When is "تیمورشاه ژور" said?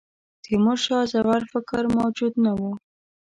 0.43-1.43